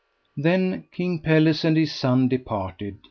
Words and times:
Then 0.35 0.85
King 0.91 1.19
Pelles 1.19 1.63
and 1.63 1.77
his 1.77 1.93
son 1.93 2.27
departed. 2.27 2.97